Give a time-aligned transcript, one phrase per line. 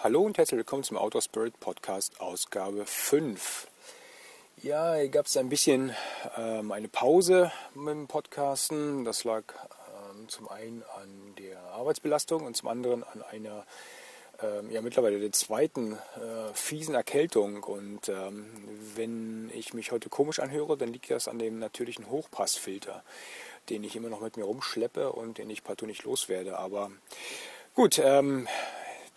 [0.00, 3.66] Hallo und herzlich willkommen zum Outdoor Spirit Podcast Ausgabe 5.
[4.62, 5.92] Ja, hier gab es ein bisschen
[6.36, 9.04] ähm, eine Pause mit dem Podcasten.
[9.04, 9.42] Das lag
[10.12, 13.66] ähm, zum einen an der Arbeitsbelastung und zum anderen an einer
[14.40, 17.64] ähm, ja mittlerweile der zweiten äh, fiesen Erkältung.
[17.64, 18.46] Und ähm,
[18.94, 23.02] wenn ich mich heute komisch anhöre, dann liegt das an dem natürlichen Hochpassfilter,
[23.68, 26.56] den ich immer noch mit mir rumschleppe und den ich partout nicht loswerde.
[26.56, 26.92] Aber
[27.74, 28.46] gut, ähm,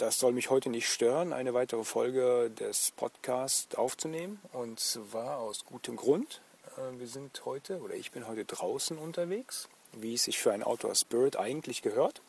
[0.01, 4.41] das soll mich heute nicht stören, eine weitere Folge des Podcasts aufzunehmen.
[4.51, 6.41] Und zwar aus gutem Grund.
[6.75, 10.63] Äh, wir sind heute, oder ich bin heute draußen unterwegs, wie es sich für ein
[10.63, 12.21] Outdoor Spirit eigentlich gehört.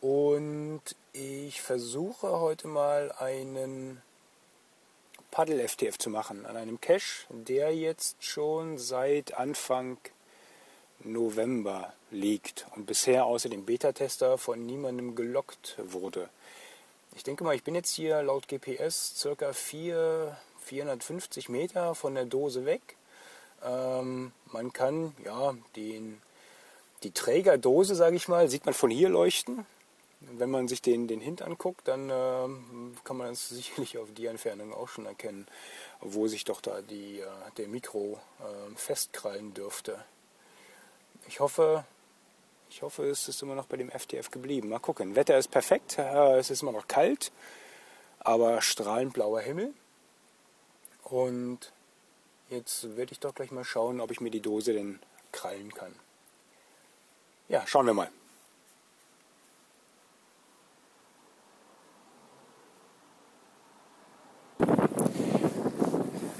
[0.00, 0.80] Und
[1.12, 4.00] ich versuche heute mal einen
[5.32, 9.98] Paddel-FTF zu machen an einem Cache, der jetzt schon seit Anfang
[11.00, 16.30] November liegt und bisher außer dem Beta-Tester von niemandem gelockt wurde.
[17.16, 22.24] Ich denke mal, ich bin jetzt hier laut GPS circa 4, 450 Meter von der
[22.24, 22.96] Dose weg.
[23.64, 26.20] Ähm, man kann ja den,
[27.04, 29.64] die Trägerdose, sage ich mal, sieht man von hier leuchten.
[30.20, 34.26] Wenn man sich den, den Hint anguckt, dann ähm, kann man es sicherlich auf die
[34.26, 35.46] Entfernung auch schon erkennen,
[36.00, 37.26] wo sich doch da die, äh,
[37.58, 40.04] der Mikro äh, festkrallen dürfte.
[41.28, 41.84] Ich hoffe,
[42.74, 44.68] ich hoffe, es ist immer noch bei dem FTF geblieben.
[44.68, 45.14] Mal gucken.
[45.14, 45.96] Wetter ist perfekt.
[45.96, 47.30] Es ist immer noch kalt,
[48.18, 49.72] aber strahlend blauer Himmel.
[51.04, 51.72] Und
[52.50, 54.98] jetzt werde ich doch gleich mal schauen, ob ich mir die Dose denn
[55.30, 55.94] krallen kann.
[57.48, 58.10] Ja, schauen wir mal.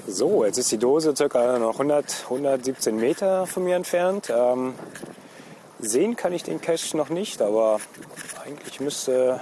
[0.05, 1.59] So, jetzt ist die Dose ca.
[1.59, 4.29] noch 100, 117 Meter von mir entfernt.
[4.29, 4.73] Ähm,
[5.79, 7.79] Sehen kann ich den Cache noch nicht, aber
[8.43, 9.41] eigentlich müsste,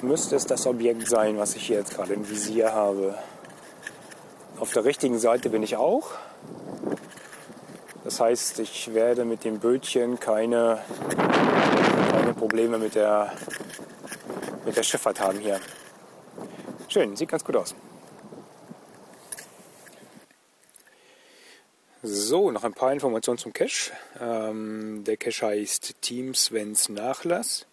[0.00, 3.18] müsste es das Objekt sein, was ich hier jetzt gerade im Visier habe.
[4.58, 6.12] Auf der richtigen Seite bin ich auch.
[8.04, 10.78] Das heißt, ich werde mit dem Bötchen keine,
[12.10, 13.32] keine Probleme mit der,
[14.64, 15.60] mit der Schifffahrt haben hier.
[16.88, 17.74] Schön, sieht ganz gut aus.
[22.04, 23.92] So, noch ein paar Informationen zum Cache.
[24.20, 27.64] Ähm, der Cache heißt Team Svens Nachlass,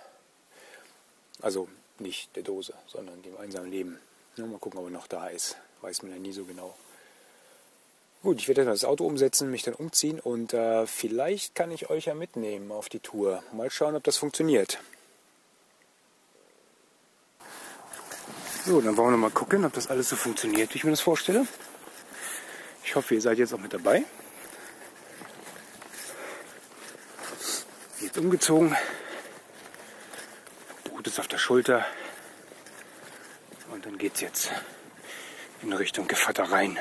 [1.41, 1.67] Also
[2.01, 3.99] nicht der Dose, sondern dem einsamen Leben.
[4.35, 5.57] Ja, mal gucken, ob er noch da ist.
[5.81, 6.75] Weiß man ja nie so genau.
[8.23, 11.89] Gut, ich werde dann das Auto umsetzen, mich dann umziehen und äh, vielleicht kann ich
[11.89, 13.43] euch ja mitnehmen auf die Tour.
[13.53, 14.79] Mal schauen, ob das funktioniert.
[18.65, 21.01] So, dann wollen wir mal gucken, ob das alles so funktioniert, wie ich mir das
[21.01, 21.47] vorstelle.
[22.83, 24.03] Ich hoffe, ihr seid jetzt auch mit dabei.
[28.01, 28.75] Jetzt umgezogen
[31.07, 31.85] ist auf der Schulter.
[33.71, 34.51] Und dann geht es jetzt
[35.61, 36.77] in Richtung Gevatter rein.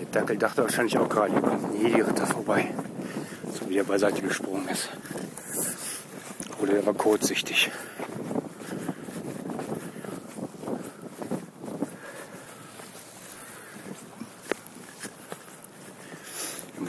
[0.00, 2.74] Der Dackel dachte wahrscheinlich auch gerade, hier kommt nie die Ritter vorbei.
[3.52, 4.90] So wie er beiseite gesprungen ist.
[6.60, 7.70] Oder er war kurzsichtig.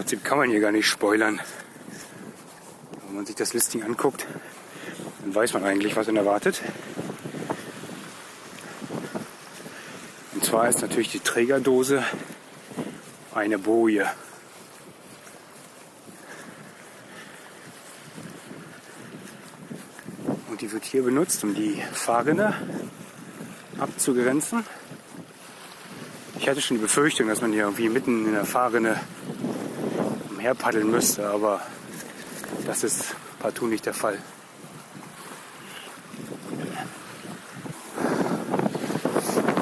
[0.04, 1.40] Prinzip kann man hier gar nicht spoilern.
[3.06, 4.28] Wenn man sich das Listing anguckt,
[5.22, 6.62] dann weiß man eigentlich, was ihn erwartet.
[10.34, 12.04] Und zwar ist natürlich die Trägerdose
[13.34, 14.12] eine Boje.
[20.50, 22.54] Und die wird hier benutzt, um die Fahrrinne
[23.80, 24.66] abzugrenzen.
[26.40, 29.00] Ich hatte schon die Befürchtung, dass man hier irgendwie mitten in der Fahrrinne
[30.44, 31.62] herpaddeln müsste, aber
[32.68, 34.18] das ist partout nicht der Fall.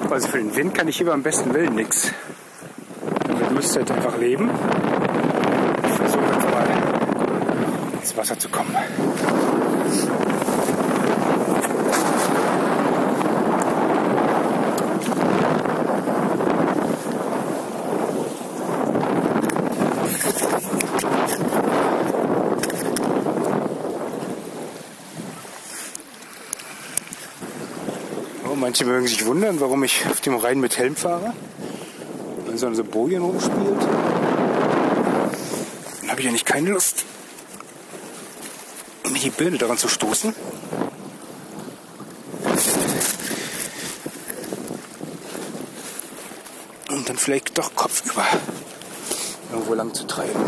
[0.09, 2.11] Also für den Wind kann ich hier beim besten Willen nichts.
[3.27, 4.49] Damit müsste ihr einfach leben.
[5.87, 6.67] Ich versuche jetzt mal
[8.01, 8.75] ins Wasser zu kommen.
[28.71, 31.33] Manche mögen sich wundern, warum ich auf dem Rhein mit Helm fahre.
[32.45, 33.81] Wenn so so Bojen rumspielt.
[36.00, 37.03] Dann habe ich ja nicht keine Lust,
[39.12, 40.33] mir die Birne daran zu stoßen.
[46.91, 48.25] Und dann vielleicht doch kopfüber
[49.51, 50.45] irgendwo lang zu treiben.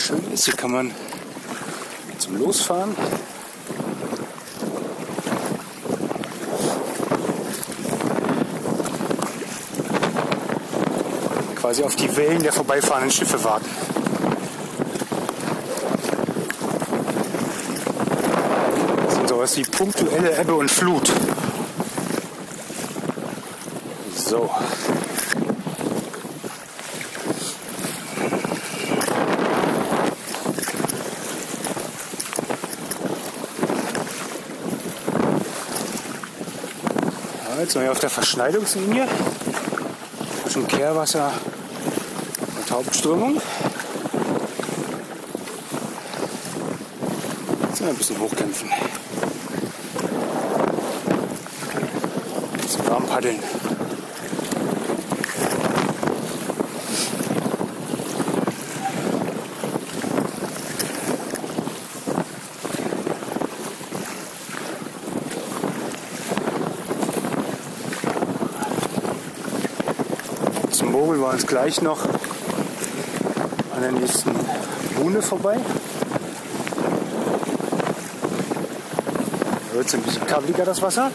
[0.00, 0.90] Das Schöne ist, hier kann man
[2.16, 2.96] zum Losfahren
[11.56, 13.68] quasi auf die Wellen der vorbeifahrenden Schiffe warten.
[19.04, 21.12] Das sind sowas wie punktuelle Ebbe und Flut.
[24.16, 24.48] So.
[37.60, 39.06] Jetzt sind wir auf der Verschneidungslinie
[40.42, 41.30] zwischen Kehrwasser
[42.56, 43.38] und Hauptströmung.
[47.68, 48.70] Jetzt ein bisschen hochkämpfen.
[52.52, 53.38] Ein bisschen warm paddeln.
[71.30, 72.04] War uns gleich noch
[73.76, 74.32] an der nächsten
[74.96, 75.60] Buhne vorbei.
[79.68, 81.12] Da wird es ein bisschen kabliger, das Wasser.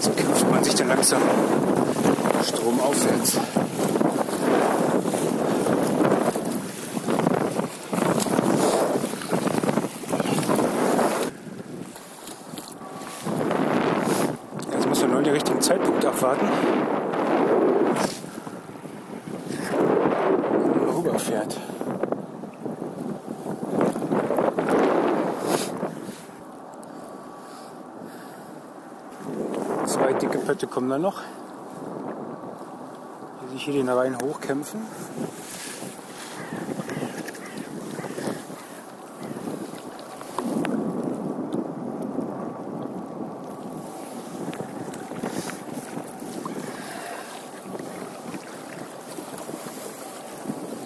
[0.00, 1.20] So kämpft man sich dann langsam
[2.42, 3.38] stromaufwärts.
[14.72, 16.48] Jetzt muss man nur den richtigen Zeitpunkt abwarten.
[20.72, 21.60] Wenn man rüberfährt.
[29.90, 31.20] Zwei dicke Pötte kommen da noch,
[33.42, 34.86] die sich hier den Rhein hochkämpfen.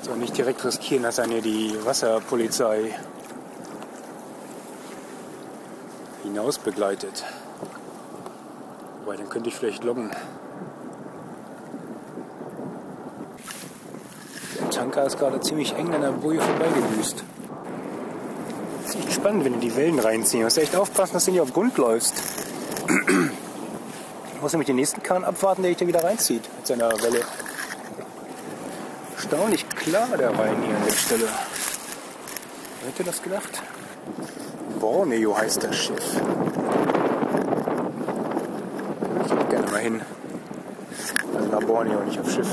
[0.01, 2.99] So, nicht direkt riskieren, dass hier die Wasserpolizei
[6.23, 7.23] hinaus begleitet.
[9.15, 10.11] Wobei, dann könnte ich vielleicht loggen.
[14.61, 17.23] Der Tanker ist gerade ziemlich eng an der Boje vorbeigedüst.
[18.83, 20.41] Das ist echt spannend, wenn du die Wellen reinziehen.
[20.41, 22.15] Du musst echt aufpassen, dass du nicht auf Grund läufst.
[22.89, 27.21] Du musst nämlich den nächsten Kahn abwarten, der dich da wieder reinzieht mit seiner Welle.
[29.15, 31.29] Erstaunlich klar der Rhein hier an der Stelle.
[32.81, 33.63] Wer hätte das gedacht?
[34.81, 36.21] Borneo heißt das Schiff.
[39.27, 40.00] Ich würde gerne mal hin.
[41.34, 42.48] Also nach Borneo, nicht auf Schiff.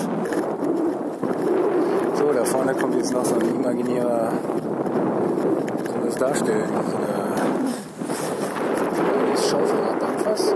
[2.17, 4.33] So, da vorne kommt jetzt noch so ein imaginärer,
[5.85, 6.69] soll das darstellen?
[8.95, 10.53] So das Schaufelrad, was?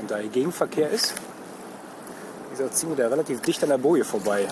[0.00, 1.14] Und da hier Gegenverkehr ist,
[2.50, 4.48] wie gesagt, ziehen wir da relativ dicht an der Boje vorbei.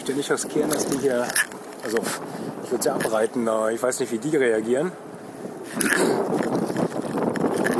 [0.00, 1.26] Möchte nicht riskieren, dass die hier,
[1.84, 1.98] also
[2.64, 4.92] ich würde sie abreiten, aber ich weiß nicht, wie die reagieren.
[5.76, 5.88] Wie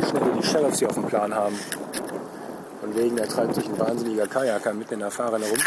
[0.06, 1.58] schnell die Sheriffs hier auf dem Plan haben.
[2.82, 5.58] Von wegen, da treibt sich ein wahnsinniger Kajaker mitten in der Fahne rum.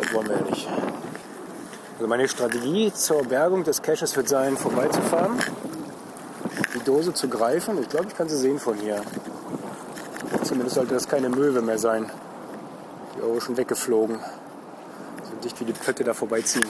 [0.00, 0.68] Das wollen wir ja nicht.
[1.94, 5.38] Also meine Strategie zur Bergung des Caches wird sein, vorbeizufahren,
[6.74, 7.80] die Dose zu greifen.
[7.80, 9.02] Ich glaube, ich kann sie sehen von hier.
[10.42, 12.10] Zumindest sollte das keine Möwe mehr sein.
[13.16, 14.18] Die Euro schon weggeflogen.
[15.44, 16.68] Dicht wie die Pötte da vorbeiziehen.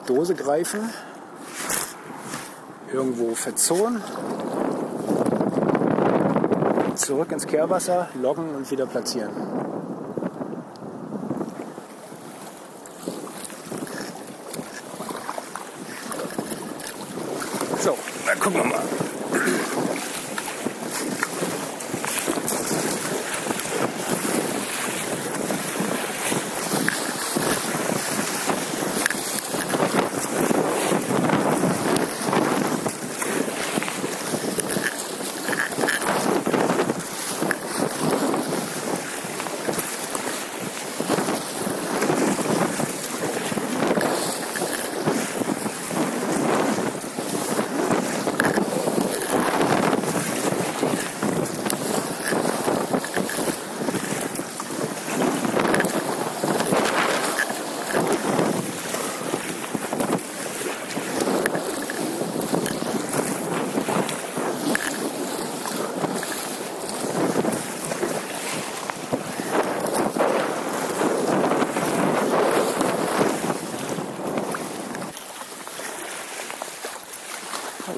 [0.00, 0.90] Die Dose greifen.
[2.92, 4.02] Irgendwo verzonen.
[6.94, 9.30] Zurück ins Kehrwasser, loggen und wieder platzieren.
[17.80, 17.96] So,
[18.26, 18.82] dann gucken wir mal.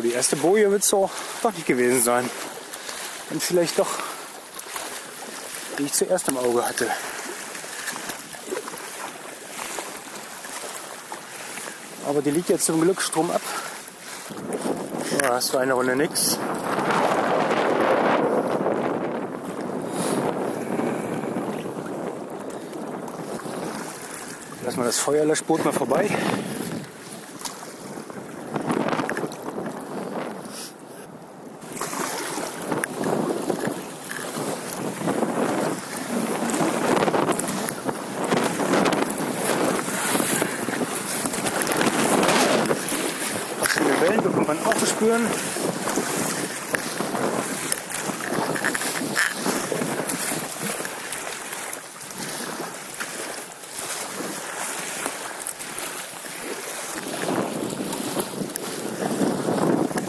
[0.00, 1.10] Aber die erste Boje wird es doch,
[1.54, 2.28] nicht gewesen sein.
[3.30, 3.88] Und vielleicht doch,
[5.78, 6.88] die ich zuerst im Auge hatte.
[12.08, 13.42] Aber die liegt jetzt zum Glück Strom ab.
[15.22, 16.38] Ja, das war eine Runde nix.
[24.64, 26.08] Lass mal das Feuerlöschboot mal vorbei.
[44.22, 45.26] Bekommt man auch zu spüren.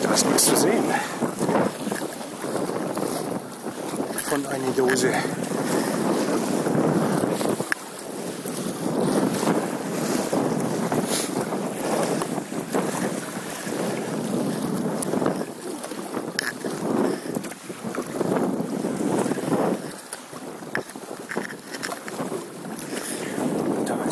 [0.03, 0.83] Da ist nichts zu sehen.
[4.29, 5.13] Von einer Dose.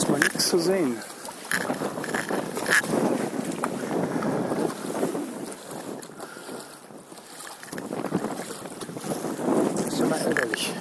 [0.07, 0.95] Mal nichts zu sehen.
[9.75, 10.73] Das ist immer ärgerlich.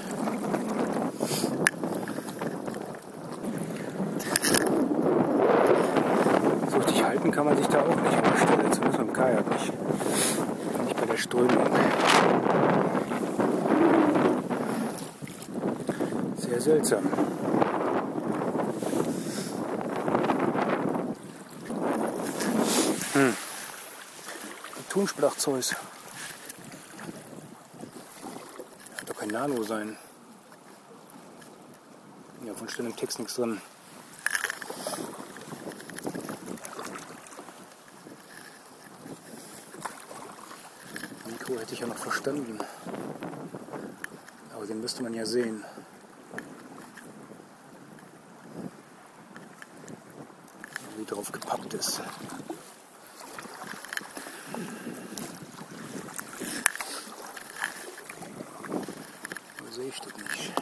[6.71, 9.51] So richtig halten kann man sich da auch nicht an der Stelle, zumindest beim Kajak
[9.53, 9.73] nicht.
[10.85, 11.67] Nicht bei der Strömung.
[16.37, 17.03] Sehr seltsam.
[23.15, 23.35] Hm.
[24.99, 25.77] Thunspachzeus.
[28.97, 29.97] Kann doch kein Nano sein.
[32.45, 33.61] Ja, von steht im Text nichts drin.
[41.27, 42.59] Mikro hätte ich ja noch verstanden.
[44.53, 45.65] Aber den müsste man ja sehen.
[50.97, 52.01] Wie drauf gepappt ist.
[59.61, 60.53] Wo sehe ich das nicht?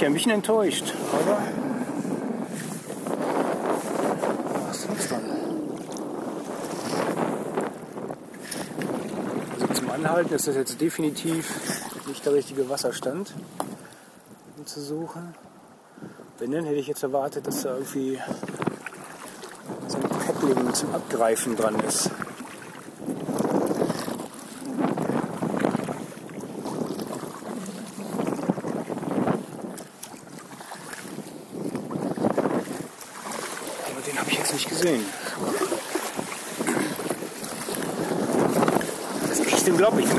[0.00, 1.42] Bin ich ein bisschen enttäuscht, aber
[4.66, 5.20] was ist dann?
[9.52, 11.52] Also zum Anhalten ist das jetzt definitiv
[12.06, 13.34] nicht der richtige Wasserstand,
[14.56, 15.34] um zu suchen.
[16.38, 18.18] Wenn dann hätte ich jetzt erwartet, dass da irgendwie
[19.86, 22.10] so ein Paddling zum Abgreifen dran ist.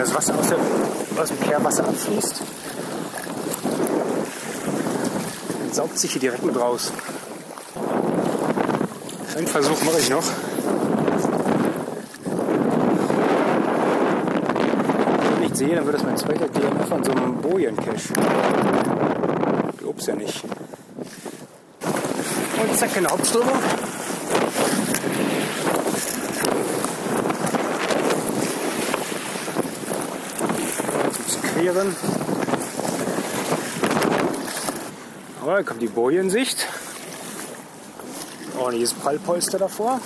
[0.01, 0.58] das Wasser aus, der,
[1.22, 2.41] aus dem Kehrwasser abfließt,
[5.60, 6.91] Dann saugt sich hier direkt mit raus.
[9.38, 10.24] Einen Versuch mache ich noch.
[15.36, 18.13] Wenn ich sehe, dann wird das mein zweiter DNF von so einem Bojen-Cache.
[19.77, 20.43] Glaub's ja nicht.
[21.84, 23.60] Und zack, keine Hauptströmung.
[31.62, 31.96] Queren.
[35.44, 36.68] Aber dann kommt die Bojensicht.
[38.58, 40.00] Ordentliches Prallpolster davor.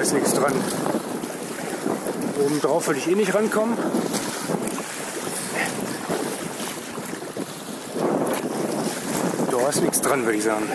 [0.00, 0.54] Ist nichts dran.
[2.44, 3.76] Oben drauf würde ich eh nicht rankommen.
[9.50, 10.66] Da ist nichts dran, würde ich sagen.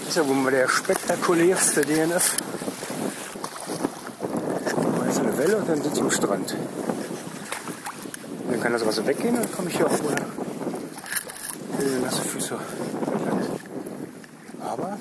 [0.00, 2.36] Das ist ja wohl mal der spektakulärste DNF.
[4.98, 6.56] Da ist eine Welle und dann sitze ich am Strand.
[8.50, 10.48] Dann kann das Wasser weggehen und dann komme ich hier auch ohne
[12.08, 12.56] nasse Füße.
[14.60, 14.98] Aber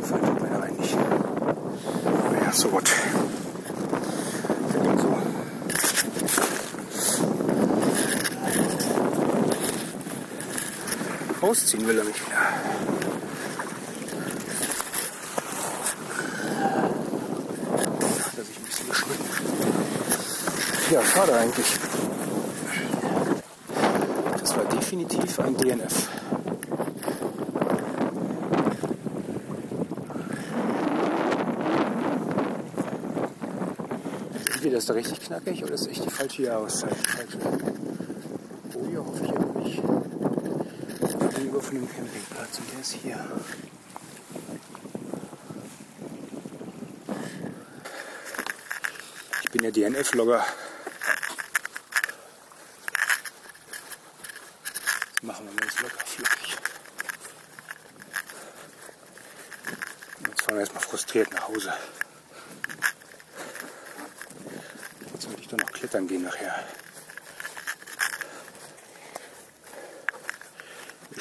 [0.00, 0.94] gefällt mir meiner eigentlich.
[0.94, 2.90] Naja, so gut.
[4.96, 5.16] So.
[11.66, 12.36] Ausziehen will er mich wieder.
[18.24, 19.24] Hat er sich ein bisschen geschnitten.
[20.92, 21.66] Ja, schade eigentlich.
[24.38, 26.08] Das war definitiv ein DNF.
[34.54, 36.94] Entweder ist da richtig knackig oder ist echt die falsche Jahreszeit.
[36.94, 37.38] Falsche.
[38.76, 39.82] Oh ja, hoffe ich aber nicht.
[41.66, 43.26] Von dem Campingplatz und der ist hier.
[49.42, 50.46] Ich bin ja DNF-Logger.
[55.22, 56.56] machen wir ganz locker flockig.
[60.28, 61.72] Jetzt fahren wir erstmal frustriert nach Hause.
[65.12, 66.64] Jetzt sollte ich doch noch klettern gehen nachher.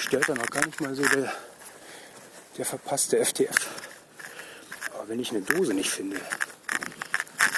[0.06, 1.34] Stört dann auch gar nicht mal so der,
[2.58, 3.70] der verpasste FTF.
[4.94, 6.22] Aber wenn ich eine Dose nicht finde,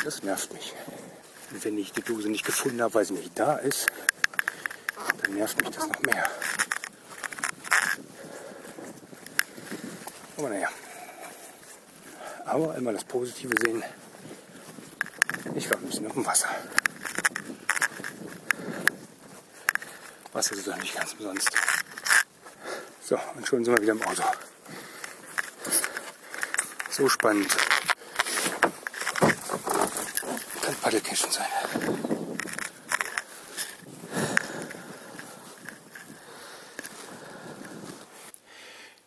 [0.05, 0.73] das nervt mich.
[1.51, 3.87] Und wenn ich die Dose nicht gefunden habe, weil sie nicht da ist,
[5.21, 6.29] dann nervt mich das noch mehr.
[10.37, 10.69] Aber naja.
[12.45, 13.83] Aber immer das Positive sehen.
[15.53, 16.49] Ich war ein bisschen auf dem Wasser.
[20.31, 21.76] Wasser ist doch nicht ganz umsonst.
[23.07, 24.21] So, und schon sind wir wieder im Auto.
[26.89, 27.47] So spannend.
[30.61, 31.45] Kann Paddelcachen sein.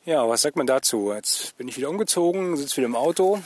[0.06, 1.12] Ja, was sagt man dazu?
[1.12, 3.42] Jetzt bin ich wieder umgezogen, sitze wieder im Auto.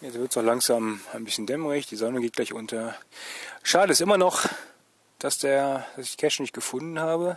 [0.00, 2.94] Jetzt wird es auch langsam ein bisschen dämmerig, die Sonne geht gleich unter.
[3.64, 4.46] Schade ist immer noch,
[5.18, 7.36] dass, der, dass ich Cash nicht gefunden habe.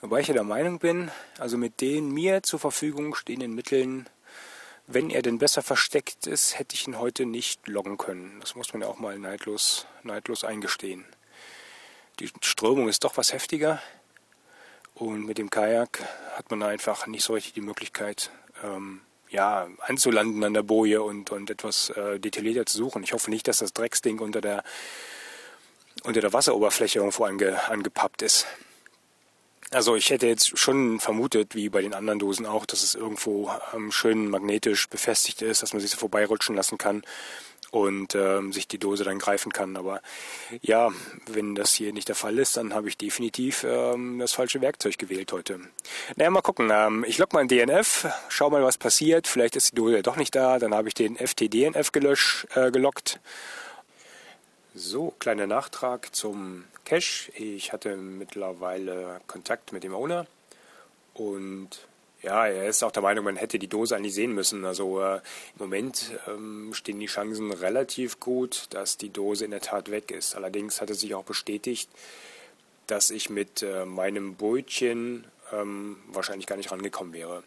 [0.00, 4.08] Wobei ich ja der Meinung bin, also mit den mir zur Verfügung stehenden Mitteln,
[4.86, 8.38] wenn er denn besser versteckt ist, hätte ich ihn heute nicht loggen können.
[8.40, 11.04] Das muss man ja auch mal neidlos, neidlos eingestehen.
[12.20, 13.82] Die Strömung ist doch was heftiger.
[14.94, 16.02] Und mit dem Kajak
[16.36, 18.30] hat man einfach nicht so richtig die Möglichkeit,
[18.62, 23.02] ähm, ja, anzulanden an der Boje und, und etwas äh, detaillierter zu suchen.
[23.02, 24.62] Ich hoffe nicht, dass das Drecksding unter der,
[26.04, 28.46] unter der Wasseroberfläche irgendwo ange, angepappt ist.
[29.70, 33.50] Also ich hätte jetzt schon vermutet, wie bei den anderen Dosen auch, dass es irgendwo
[33.74, 37.02] ähm, schön magnetisch befestigt ist, dass man sich so vorbeirutschen lassen kann
[37.72, 39.76] und ähm, sich die Dose dann greifen kann.
[39.76, 40.00] Aber
[40.62, 40.90] ja,
[41.26, 44.98] wenn das hier nicht der Fall ist, dann habe ich definitiv ähm, das falsche Werkzeug
[44.98, 45.60] gewählt heute.
[46.14, 46.70] Naja, mal gucken.
[46.72, 49.26] Ähm, ich logge mal ein DNF, schau mal, was passiert.
[49.26, 50.58] Vielleicht ist die Dose ja doch nicht da.
[50.58, 53.20] Dann habe ich den FTDNF gelöscht, äh, gelockt.
[54.74, 57.30] So, kleiner Nachtrag zum Cache.
[57.34, 60.26] Ich hatte mittlerweile Kontakt mit dem Owner
[61.12, 61.68] und
[62.22, 64.64] Ja, er ist auch der Meinung, man hätte die Dose eigentlich sehen müssen.
[64.64, 65.20] Also äh, im
[65.58, 70.34] Moment ähm, stehen die Chancen relativ gut, dass die Dose in der Tat weg ist.
[70.34, 71.88] Allerdings hat es sich auch bestätigt,
[72.86, 77.44] dass ich mit äh, meinem Brötchen ähm, wahrscheinlich gar nicht rangekommen wäre.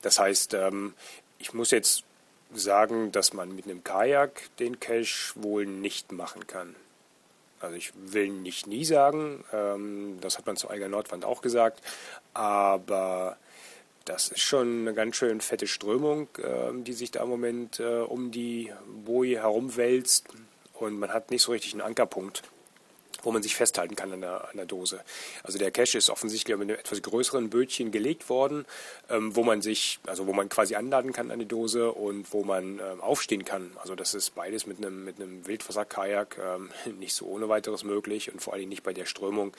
[0.00, 0.94] Das heißt, ähm,
[1.38, 2.04] ich muss jetzt
[2.54, 6.76] sagen, dass man mit einem Kajak den Cache wohl nicht machen kann.
[7.60, 11.82] Also ich will nicht nie sagen, ähm, das hat man zu Eiger Nordwand auch gesagt,
[12.34, 13.36] aber
[14.04, 18.00] das ist schon eine ganz schön fette Strömung, äh, die sich da im Moment äh,
[18.00, 18.72] um die
[19.04, 20.28] Boje herumwälzt.
[20.74, 22.42] Und man hat nicht so richtig einen Ankerpunkt
[23.22, 25.00] wo man sich festhalten kann an der, an der Dose.
[25.42, 28.64] Also der Cache ist offensichtlich mit einem etwas größeren Bötchen gelegt worden,
[29.10, 32.44] ähm, wo man sich, also wo man quasi anladen kann an die Dose und wo
[32.44, 33.72] man ähm, aufstehen kann.
[33.80, 38.32] Also das ist beides mit einem, mit einem Wildwasserkajak ähm, nicht so ohne weiteres möglich
[38.32, 39.56] und vor allem nicht bei der Strömung.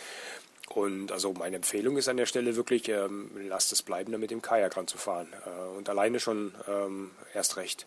[0.70, 4.30] Und also meine Empfehlung ist an der Stelle wirklich, ähm, lasst es bleiben, da mit
[4.30, 5.28] dem Kajak ranzufahren.
[5.46, 7.86] Äh, und alleine schon ähm, erst recht.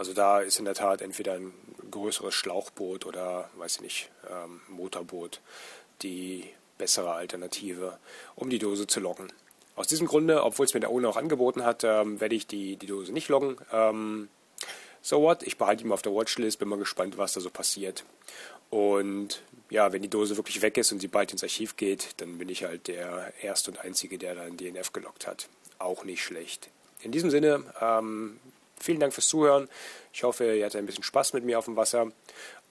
[0.00, 1.52] Also da ist in der Tat entweder ein
[1.90, 5.42] größeres Schlauchboot oder, weiß ich nicht, ähm, Motorboot
[6.00, 7.98] die bessere Alternative,
[8.34, 9.30] um die Dose zu loggen.
[9.76, 12.76] Aus diesem Grunde, obwohl es mir der Owner auch angeboten hat, ähm, werde ich die,
[12.76, 13.58] die Dose nicht loggen.
[13.74, 14.30] Ähm,
[15.02, 18.06] so what, ich behalte ihn auf der Watchlist, bin mal gespannt, was da so passiert.
[18.70, 22.38] Und ja, wenn die Dose wirklich weg ist und sie bald ins Archiv geht, dann
[22.38, 25.50] bin ich halt der Erste und Einzige, der dann DNF gelockt hat.
[25.78, 26.70] Auch nicht schlecht.
[27.02, 28.40] In diesem Sinne, ähm,
[28.80, 29.68] vielen Dank fürs Zuhören.
[30.12, 32.10] Ich hoffe, ihr hattet ein bisschen Spaß mit mir auf dem Wasser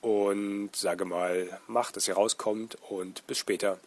[0.01, 3.79] und sage mal, macht, dass ihr rauskommt und bis später.